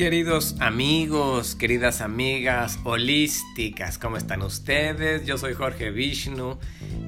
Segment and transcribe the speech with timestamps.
[0.00, 5.26] Queridos amigos, queridas amigas holísticas, ¿cómo están ustedes?
[5.26, 6.58] Yo soy Jorge Vishnu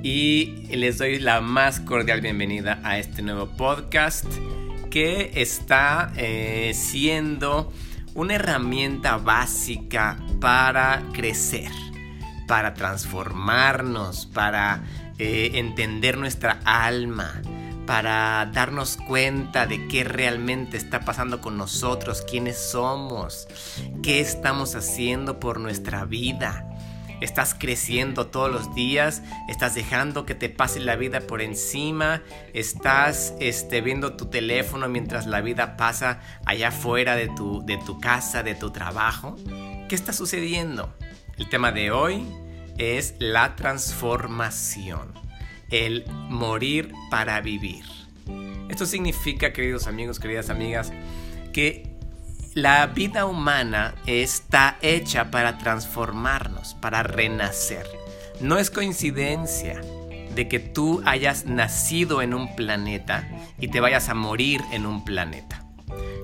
[0.02, 4.26] y les doy la más cordial bienvenida a este nuevo podcast
[4.90, 7.72] que está eh, siendo
[8.12, 11.72] una herramienta básica para crecer,
[12.46, 14.84] para transformarnos, para
[15.16, 17.40] eh, entender nuestra alma
[17.86, 23.48] para darnos cuenta de qué realmente está pasando con nosotros, quiénes somos,
[24.02, 26.68] qué estamos haciendo por nuestra vida.
[27.20, 32.20] Estás creciendo todos los días, estás dejando que te pase la vida por encima,
[32.52, 38.00] estás este, viendo tu teléfono mientras la vida pasa allá afuera de tu, de tu
[38.00, 39.36] casa, de tu trabajo.
[39.88, 40.92] ¿Qué está sucediendo?
[41.38, 42.26] El tema de hoy
[42.76, 45.12] es la transformación
[45.72, 47.84] el morir para vivir.
[48.68, 50.92] Esto significa, queridos amigos, queridas amigas,
[51.52, 51.90] que
[52.54, 57.86] la vida humana está hecha para transformarnos, para renacer.
[58.40, 59.80] No es coincidencia
[60.34, 65.04] de que tú hayas nacido en un planeta y te vayas a morir en un
[65.04, 65.61] planeta.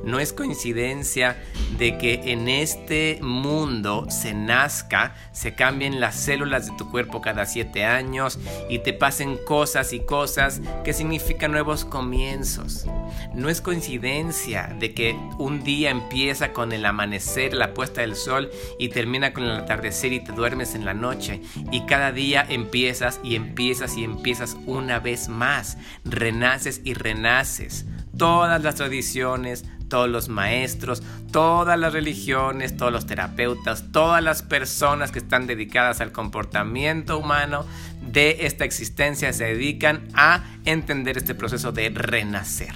[0.09, 1.37] No es coincidencia
[1.77, 7.45] de que en este mundo se nazca, se cambien las células de tu cuerpo cada
[7.45, 8.39] siete años
[8.71, 12.87] y te pasen cosas y cosas que significan nuevos comienzos.
[13.35, 18.51] No es coincidencia de que un día empieza con el amanecer, la puesta del sol
[18.79, 23.21] y termina con el atardecer y te duermes en la noche y cada día empiezas
[23.23, 27.85] y empiezas y empiezas una vez más, renaces y renaces.
[28.17, 35.11] Todas las tradiciones, todos los maestros, todas las religiones, todos los terapeutas, todas las personas
[35.11, 37.65] que están dedicadas al comportamiento humano
[38.03, 42.75] de esta existencia se dedican a entender este proceso de renacer.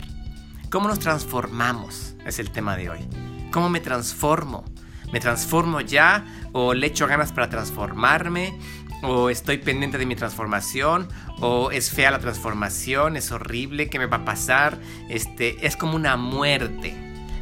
[0.71, 2.15] ¿Cómo nos transformamos?
[2.25, 3.01] Es el tema de hoy.
[3.51, 4.65] ¿Cómo me transformo?
[5.13, 8.59] ¿Me transformo ya o le echo ganas para transformarme?
[9.03, 11.09] O estoy pendiente de mi transformación,
[11.41, 14.79] o es fea la transformación, es horrible, ¿qué me va a pasar?
[15.09, 16.97] Este, es como una muerte.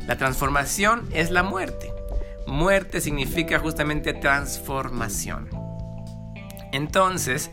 [0.07, 1.93] La transformación es la muerte.
[2.47, 5.49] Muerte significa justamente transformación.
[6.73, 7.51] Entonces,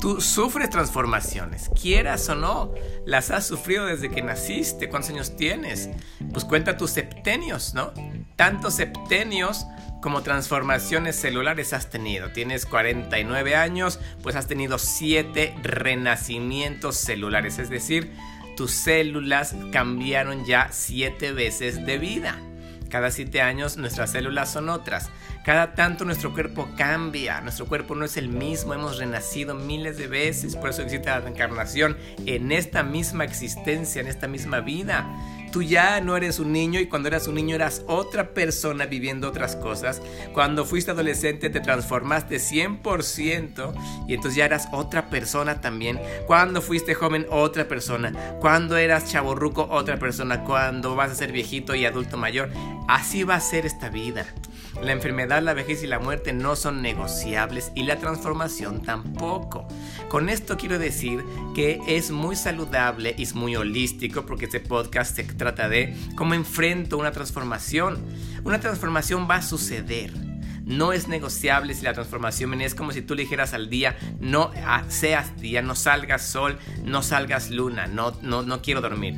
[0.00, 2.72] tú sufres transformaciones, quieras o no,
[3.06, 4.88] las has sufrido desde que naciste.
[4.88, 5.90] ¿Cuántos años tienes?
[6.32, 7.92] Pues cuenta tus septenios, ¿no?
[8.38, 9.66] Tantos septenios
[10.00, 12.30] como transformaciones celulares has tenido.
[12.30, 18.12] Tienes 49 años, pues has tenido 7 renacimientos celulares, es decir,
[18.56, 22.38] tus células cambiaron ya 7 veces de vida.
[22.88, 25.10] Cada 7 años nuestras células son otras.
[25.44, 30.06] Cada tanto nuestro cuerpo cambia, nuestro cuerpo no es el mismo, hemos renacido miles de
[30.06, 35.06] veces, por eso existe la reencarnación en esta misma existencia, en esta misma vida.
[35.52, 39.28] Tú ya no eres un niño y cuando eras un niño eras otra persona viviendo
[39.28, 40.02] otras cosas.
[40.32, 46.00] Cuando fuiste adolescente te transformaste 100% y entonces ya eras otra persona también.
[46.26, 48.12] Cuando fuiste joven otra persona.
[48.40, 50.44] Cuando eras chaborruco otra persona.
[50.44, 52.50] Cuando vas a ser viejito y adulto mayor.
[52.88, 54.26] Así va a ser esta vida.
[54.82, 59.68] La enfermedad, la vejez y la muerte no son negociables y la transformación tampoco.
[60.08, 61.22] Con esto quiero decir
[61.54, 66.32] que es muy saludable y es muy holístico porque este podcast se trata de cómo
[66.32, 68.02] enfrento una transformación.
[68.42, 70.10] Una transformación va a suceder.
[70.64, 72.58] No es negociable si la transformación.
[72.62, 74.50] Es como si tú le dijeras al día, no
[74.88, 79.14] seas día, no salgas sol, no salgas luna, no, no, no quiero dormir.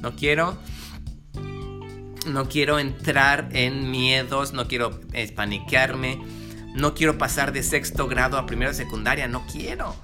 [0.00, 0.58] No quiero
[2.26, 5.00] no quiero entrar en miedos, no quiero
[5.34, 6.18] paniquearme,
[6.74, 9.96] no quiero pasar de sexto grado a primero de secundaria, no quiero.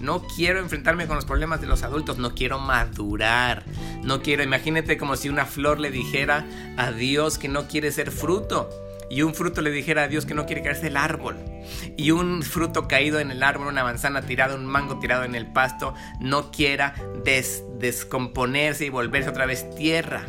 [0.00, 3.64] No quiero enfrentarme con los problemas de los adultos, no quiero madurar.
[4.02, 6.46] No quiero, imagínate como si una flor le dijera
[6.76, 8.68] a Dios que no quiere ser fruto.
[9.08, 11.36] Y un fruto le dijera a Dios que no quiere caerse del árbol.
[11.96, 15.46] Y un fruto caído en el árbol, una manzana tirada, un mango tirado en el
[15.46, 16.94] pasto, no quiera
[17.78, 20.26] descomponerse y volverse otra vez tierra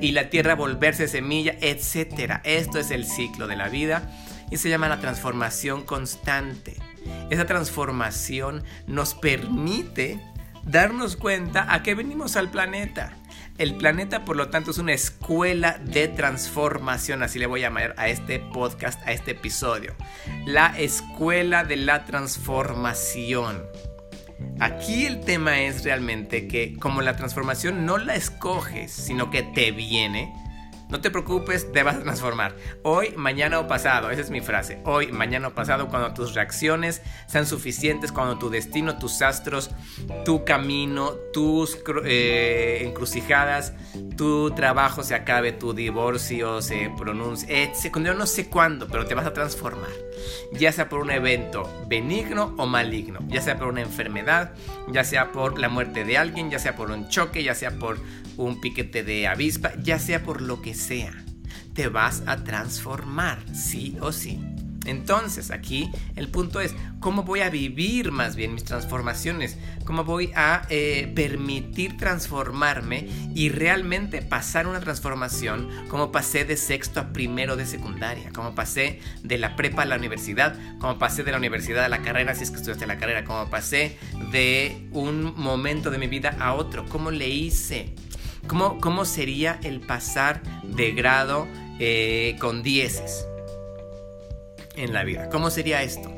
[0.00, 2.40] y la tierra volverse semilla, etc.
[2.44, 4.10] Esto es el ciclo de la vida
[4.50, 6.76] y se llama la transformación constante.
[7.30, 10.20] Esa transformación nos permite
[10.64, 13.16] darnos cuenta a qué venimos al planeta.
[13.58, 17.94] El planeta, por lo tanto, es una escuela de transformación, así le voy a llamar
[17.98, 19.94] a este podcast, a este episodio.
[20.44, 23.62] La escuela de la transformación.
[24.60, 29.72] Aquí el tema es realmente que como la transformación no la escoges, sino que te
[29.72, 30.32] viene,
[30.90, 32.54] No te preocupes, te vas a transformar.
[32.82, 34.80] Hoy, mañana o pasado, esa es mi frase.
[34.84, 39.70] Hoy, mañana o pasado, cuando tus reacciones sean suficientes, cuando tu destino, tus astros,
[40.26, 43.72] tu camino, tus eh, encrucijadas,
[44.16, 49.14] tu trabajo se acabe, tu divorcio se pronuncie, cuando yo no sé cuándo, pero te
[49.14, 49.90] vas a transformar.
[50.52, 54.52] Ya sea por un evento benigno o maligno, ya sea por una enfermedad,
[54.92, 57.98] ya sea por la muerte de alguien, ya sea por un choque, ya sea por
[58.36, 61.12] un piquete de avispa, ya sea por lo que sea,
[61.74, 64.53] te vas a transformar, sí o sí.
[64.84, 70.32] Entonces aquí el punto es cómo voy a vivir más bien mis transformaciones, cómo voy
[70.34, 77.56] a eh, permitir transformarme y realmente pasar una transformación como pasé de sexto a primero
[77.56, 81.84] de secundaria, como pasé de la prepa a la universidad, como pasé de la universidad
[81.84, 83.98] a la carrera, si es que estudiaste la carrera, como pasé
[84.32, 87.94] de un momento de mi vida a otro, cómo le hice
[88.46, 91.48] ¿Cómo, sería el pasar de grado
[91.78, 93.26] eh, con dieces
[94.76, 95.28] en la vida?
[95.28, 96.12] ¿Cómo sería esto?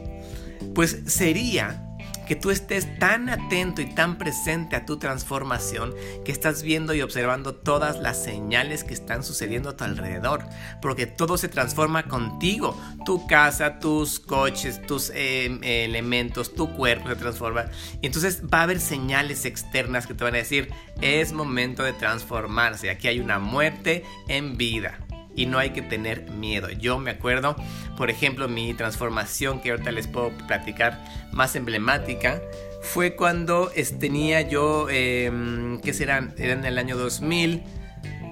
[0.75, 1.87] Pues sería
[2.27, 5.95] que tú estés tan atento y tan presente a tu transformación
[6.25, 10.45] que estás viendo y observando todas las señales que están sucediendo a tu alrededor,
[10.83, 17.17] porque todo se transforma contigo, tu casa, tus coches, tus em, elementos, tu cuerpo se
[17.17, 17.67] transforma.
[18.03, 20.71] Y entonces va a haber señales externas que te van a decir,
[21.01, 25.06] es momento de transformarse, aquí hay una muerte en vida
[25.37, 26.71] y no hay que tener miedo.
[26.71, 27.55] Yo me acuerdo,
[27.97, 32.41] por ejemplo, mi transformación que ahorita les puedo platicar más emblemática
[32.83, 36.35] fue cuando tenía yo, eh, ¿qué serán?
[36.39, 37.63] Era en el año 2000.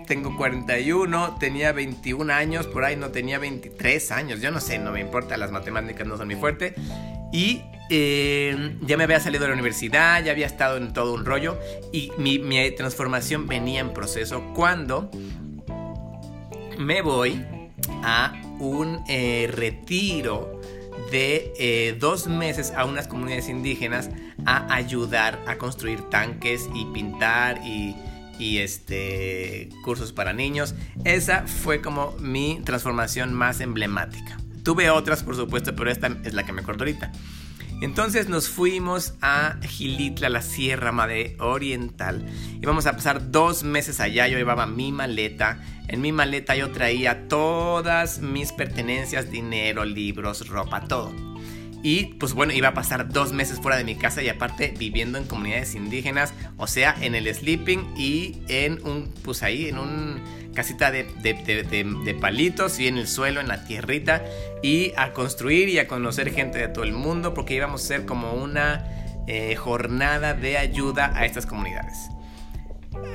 [0.06, 4.92] Tengo 41, tenía 21 años, por ahí no tenía 23 años, yo no sé, no
[4.92, 6.74] me importa, las matemáticas no son mi fuerte.
[7.32, 11.24] Y em, ya me había salido de la universidad, ya había estado en todo un
[11.24, 11.58] rollo
[11.90, 12.38] y mi
[12.72, 15.10] transformación venía en proceso cuando
[16.78, 17.44] me voy
[18.02, 20.60] a un eh, retiro
[21.10, 24.10] de eh, dos meses a unas comunidades indígenas
[24.46, 27.96] a ayudar a construir tanques y pintar y,
[28.38, 30.74] y este, cursos para niños.
[31.04, 34.38] Esa fue como mi transformación más emblemática.
[34.62, 37.12] Tuve otras, por supuesto, pero esta es la que me acuerdo ahorita.
[37.80, 42.24] Entonces nos fuimos a Gilitla, la Sierra Madre Oriental.
[42.62, 44.26] Íbamos a pasar dos meses allá.
[44.28, 45.60] Yo llevaba mi maleta.
[45.88, 51.33] En mi maleta yo traía todas mis pertenencias, dinero, libros, ropa, todo.
[51.84, 55.18] Y pues bueno, iba a pasar dos meses fuera de mi casa y aparte viviendo
[55.18, 60.22] en comunidades indígenas, o sea, en el sleeping y en un, pues ahí, en un
[60.54, 64.24] casita de, de, palitos y en el suelo, en la tierrita,
[64.62, 68.06] y a construir y a conocer gente de todo el mundo, porque íbamos a ser
[68.06, 68.86] como una
[69.26, 72.13] eh, jornada de ayuda a estas comunidades.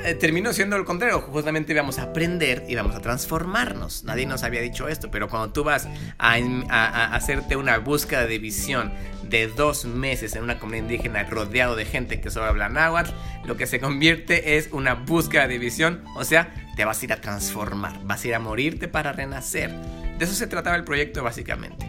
[0.06, 1.19] Eh, terminó siendo lo contrario.
[1.21, 4.03] Justamente íbamos a aprender, íbamos a transformarnos.
[4.03, 5.88] Nadie nos había dicho esto, pero cuando tú vas
[6.18, 8.91] a, hacerte una búsqueda de visión
[9.24, 13.12] de dos meses en una comunidad indígena rodeado de gente que solo habla náhuatl,
[13.45, 17.13] lo que se convierte es una búsqueda de visión, o sea, te vas a ir
[17.13, 19.69] a transformar, vas a ir a morirte para renacer.
[20.18, 21.88] De eso se trataba el proyecto básicamente.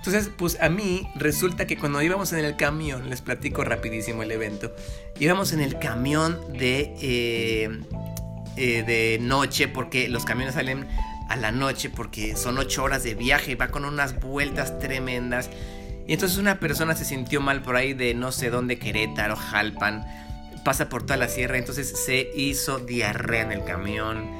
[0.00, 4.30] Entonces, pues a mí resulta que cuando íbamos en el camión, les platico rapidísimo el
[4.30, 4.74] evento,
[5.18, 7.80] íbamos en el camión de, eh,
[8.56, 10.88] eh, de noche, porque los camiones salen
[11.28, 15.50] a la noche, porque son ocho horas de viaje, y va con unas vueltas tremendas.
[16.08, 20.06] Y entonces una persona se sintió mal por ahí de no sé dónde, Querétaro, Jalpan,
[20.64, 24.30] pasa por toda la sierra, entonces se hizo diarrea en el camión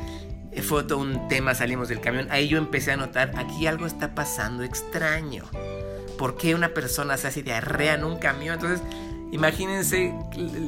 [0.59, 2.28] fue todo un tema, salimos del camión.
[2.30, 5.45] Ahí yo empecé a notar, aquí algo está pasando extraño.
[6.19, 8.54] ¿Por qué una persona se hace diarrea en un camión?
[8.54, 8.83] Entonces,
[9.33, 10.12] imagínense,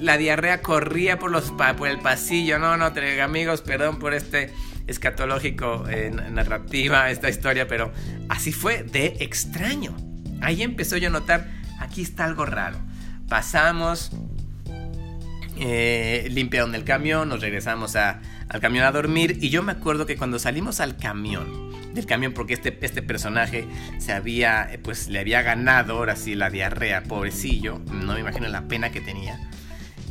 [0.01, 2.59] la diarrea corría por, los, por el pasillo.
[2.59, 4.53] No, no, amigos, perdón por este
[4.87, 7.93] escatológico eh, narrativa, esta historia, pero
[8.29, 9.97] así fue de extraño.
[10.41, 11.49] Ahí empezó yo a notar,
[11.79, 12.79] aquí está algo raro.
[13.29, 14.11] Pasamos,
[15.57, 18.21] eh, limpiaron el camión, nos regresamos a,
[18.53, 22.33] al camión a dormir y yo me acuerdo que cuando salimos al camión, del camión
[22.33, 23.67] porque este, este personaje
[23.99, 28.49] se había, eh, pues le había ganado ahora sí la diarrea, pobrecillo, no me imagino
[28.49, 29.41] la pena que tenía.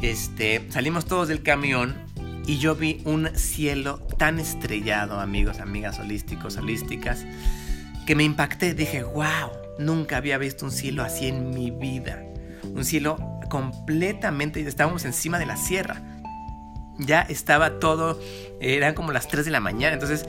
[0.02, 1.96] Este, salimos todos del camión
[2.48, 7.26] y yo vi un cielo tan estrellado, amigos, amigas holísticos, holísticas,
[8.08, 12.24] que me impacté, dije, wow, nunca había visto un cielo así en mi vida.
[12.64, 13.18] Un cielo
[13.50, 16.11] completamente, estábamos encima de la sierra
[16.98, 18.20] ya estaba todo,
[18.60, 20.26] eran como las 3 de la mañana, entonces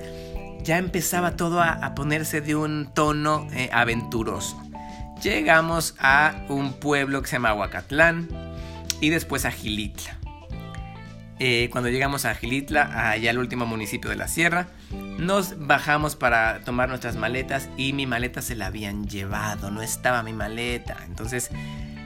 [0.63, 4.61] ya empezaba todo a, ponerse de un tono eh, aventuroso.
[5.23, 8.29] Llegamos a un pueblo que se llama Huacatlán
[9.01, 10.17] y después a Gilitla.
[11.39, 14.69] eh, cuando llegamos a Gilitla, allá al último municipio de la sierra,
[15.19, 20.23] nos bajamos para tomar nuestras maletas y mi maleta se la habían llevado, no estaba
[20.23, 20.99] mi maleta.
[21.07, 21.51] Entonces,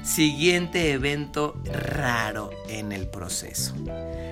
[0.07, 3.75] siguiente evento raro en el proceso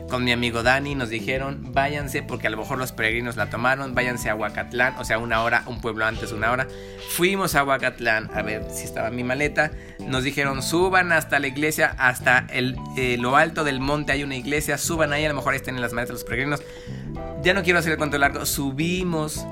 [0.08, 3.96] con mi amigo Dani nos dijeron, váyanse, porque a lo mejor los peregrinos la tomaron,
[3.96, 6.68] váyanse a Huacatlán, o sea, una hora, un pueblo antes, una hora.
[7.10, 9.72] Fuimos a Huacatlán a ver si estaba mi maleta.
[9.98, 14.36] Nos dijeron, suban hasta la iglesia, hasta el, eh, lo alto del monte hay una
[14.36, 16.62] iglesia, suban ahí, a lo mejor ahí están las maletas los peregrinos.
[17.42, 19.44] Ya no quiero hacer el cuento largo, subimos.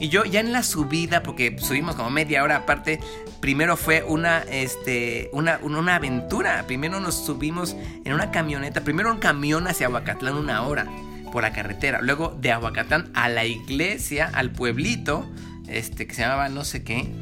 [0.00, 3.00] Y yo ya en la subida, porque subimos como media hora aparte,
[3.40, 6.64] primero fue una, este, una, una aventura.
[6.66, 10.86] Primero nos subimos en una camioneta, primero un camión hacia Aguacatlán una hora
[11.30, 12.00] por la carretera.
[12.00, 15.30] Luego de Aguacatlán a la iglesia, al pueblito,
[15.68, 17.12] este, que se llamaba no sé qué.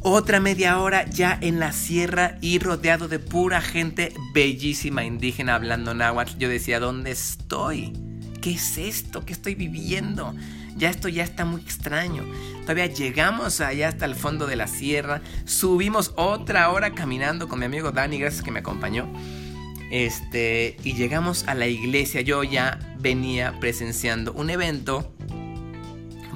[0.00, 5.92] Otra media hora ya en la sierra y rodeado de pura gente bellísima indígena hablando
[5.92, 6.38] náhuatl.
[6.38, 7.92] Yo decía, ¿dónde estoy?
[8.40, 9.24] ¿Qué es esto?
[9.26, 10.34] ¿Qué estoy viviendo?
[10.76, 12.24] Ya esto ya está muy extraño.
[12.62, 15.22] Todavía llegamos allá hasta el fondo de la sierra.
[15.44, 19.08] Subimos otra hora caminando con mi amigo Dani, gracias que me acompañó.
[19.90, 22.20] Este, y llegamos a la iglesia.
[22.22, 25.14] Yo ya venía presenciando un evento,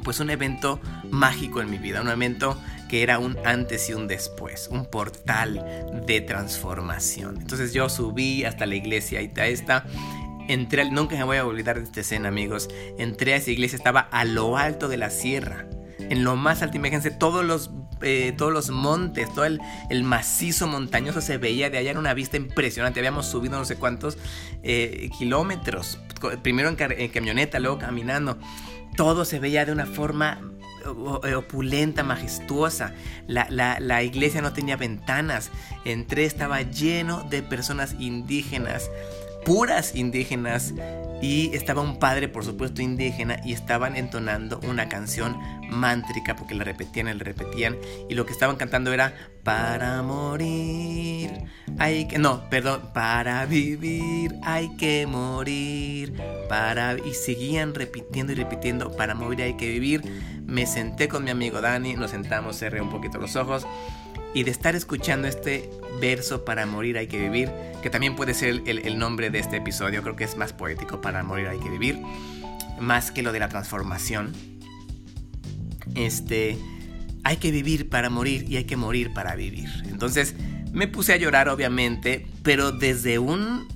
[0.04, 0.80] pues un evento
[1.10, 5.64] mágico en mi vida, un evento que era un antes y un después, un portal
[6.06, 7.36] de transformación.
[7.40, 9.84] Entonces yo subí hasta la iglesia y está
[10.48, 12.70] Entré, nunca me voy a olvidar de esta escena, amigos.
[12.98, 15.66] Entré a esa iglesia, estaba a lo alto de la sierra.
[15.98, 19.60] En lo más alto, imagínense, todos los, eh, todos los montes, todo el,
[20.04, 22.98] macizo montañoso se veía de allá en una vista impresionante.
[22.98, 24.16] Habíamos subido no sé cuántos
[24.62, 26.00] eh, kilómetros,
[26.42, 28.38] primero en, camioneta, luego caminando.
[28.96, 30.40] Todo se veía de una forma
[31.36, 32.94] opulenta, majestuosa.
[33.26, 35.50] La, la, iglesia no tenía ventanas.
[35.84, 38.90] Entré, estaba lleno de personas indígenas
[39.44, 40.74] puras indígenas
[41.20, 45.36] y estaba un padre, por supuesto, indígena y estaban entonando una canción
[45.68, 47.76] mántrica porque la repetían y la repetían
[48.08, 51.30] y lo que estaban cantando era para morir
[51.78, 56.14] hay que no, perdón, para vivir hay que morir,
[56.48, 60.02] para y seguían repitiendo y repitiendo para morir hay que vivir.
[60.46, 63.66] Me senté con mi amigo Dani, nos sentamos, cerré un poquito los ojos
[64.34, 65.70] y de estar escuchando este
[66.00, 67.50] verso para morir hay que vivir,
[67.82, 71.22] que también puede ser el, nombre de este episodio, creo que es más poético, para
[71.22, 71.98] morir hay que vivir,
[72.80, 74.32] más que lo de la transformación.
[75.94, 76.58] Este,
[77.24, 79.68] hay que vivir para morir y hay que morir para vivir.
[79.86, 80.34] Entonces
[80.72, 83.66] me puse a llorar obviamente, pero desde un,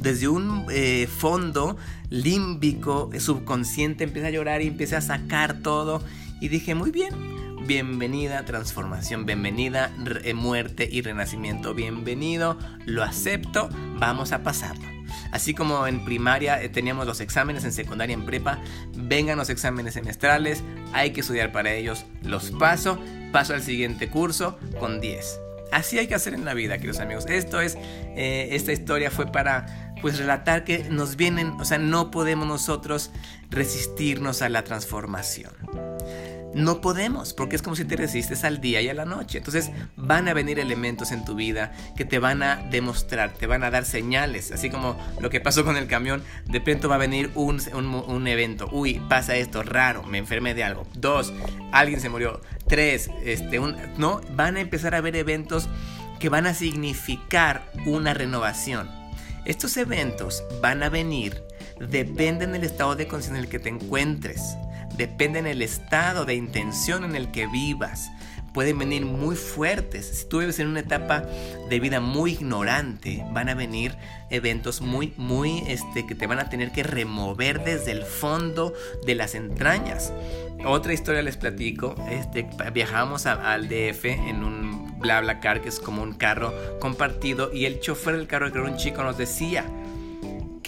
[0.00, 1.76] desde un eh, fondo
[2.10, 6.02] límbico, subconsciente, empecé a llorar y empecé a sacar todo
[6.40, 7.14] y dije, muy bien,
[7.68, 9.92] bienvenida transformación, bienvenida
[10.24, 14.88] eh, muerte y renacimiento, bienvenido, lo acepto, vamos a pasarlo.
[15.32, 18.58] Así como en primaria eh, teníamos los exámenes, en secundaria, en prepa,
[18.96, 22.98] vengan los exámenes semestrales, hay que estudiar para ellos, los paso,
[23.32, 25.38] paso al siguiente curso con 10.
[25.70, 27.26] Así hay que hacer en la vida, queridos amigos.
[27.28, 27.76] Esto es,
[28.16, 33.10] eh, esta historia fue para pues relatar que nos vienen, o sea, no podemos nosotros
[33.50, 35.50] resistirnos a la transformación.
[36.58, 39.38] No podemos, porque es como si te resistes al día y a la noche.
[39.38, 43.62] Entonces van a venir elementos en tu vida que te van a demostrar, te van
[43.62, 46.22] a dar señales, así como lo que pasó con el camión.
[46.46, 48.68] De pronto va a venir un, evento.
[48.72, 50.84] Uy, pasa esto, raro, me enfermé de algo.
[50.94, 51.32] Dos,
[51.70, 52.40] alguien se murió.
[52.66, 55.68] Tres, este, un, no, van a empezar a haber eventos
[56.18, 58.90] que van a significar una renovación.
[59.44, 61.40] Estos eventos van a venir,
[61.78, 64.56] dependen del estado de conciencia en el que te encuentres
[64.98, 68.10] depende en el estado de intención en el que vivas.
[68.52, 70.06] Pueden venir muy fuertes.
[70.06, 71.22] Si tú vives en una etapa
[71.70, 73.94] de vida muy ignorante, van a venir
[74.30, 78.74] eventos muy, muy, este, que te van a tener que remover desde el fondo
[79.06, 80.12] de las entrañas.
[80.64, 81.94] Otra historia les platico.
[82.10, 87.78] Este, viajamos al DF en un BlaBlaCar que es como un carro compartido y el
[87.78, 89.64] chofer del carro, que era un chico, nos decía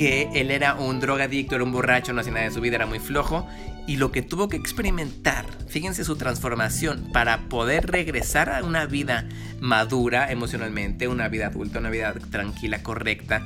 [0.01, 2.87] que él era un drogadicto, era un borracho, no hacía nada de su vida, era
[2.87, 3.47] muy flojo
[3.87, 9.29] y lo que tuvo que experimentar, fíjense su transformación para poder regresar a una vida
[9.61, 13.45] madura emocionalmente, una vida adulta, una vida tranquila, correcta,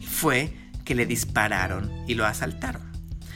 [0.00, 0.52] fue
[0.84, 2.82] que le dispararon y lo asaltaron.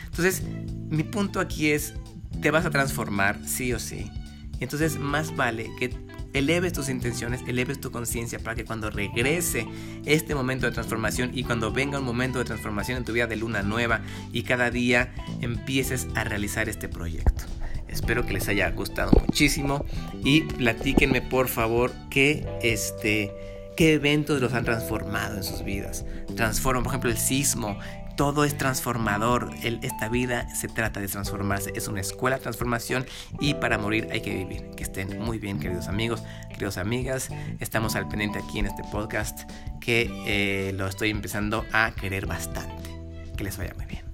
[0.05, 0.45] Entonces,
[0.91, 1.95] mi punto aquí es,
[2.41, 4.13] te vas a transformar sí o sí.
[4.61, 5.89] Entonces, más vale que
[6.33, 9.67] eleves tus intenciones, eleves tu conciencia para que cuando regrese
[10.05, 13.37] este momento de transformación y cuando venga un momento de transformación en tu vida de
[13.37, 14.01] luna nueva
[14.33, 17.45] y cada día empieces a realizar este proyecto.
[17.89, 19.85] Espero que les haya gustado muchísimo
[20.25, 23.33] y platíquenme por favor qué este
[23.77, 26.05] qué eventos los han transformado en sus vidas.
[26.37, 27.79] Transforman, por ejemplo, el sismo,
[28.21, 29.51] todo es transformador.
[29.63, 31.73] esta vida se trata de transformarse.
[31.75, 33.07] Es una escuela de transformación
[33.41, 34.73] y para morir hay que vivir.
[34.77, 37.31] Que estén muy bien, queridos amigos, queridos amigas.
[37.61, 39.51] Estamos al pendiente aquí en este podcast
[39.81, 42.91] que eh, lo estoy empezando a querer bastante.
[43.39, 44.10] Que les vaya muy bien.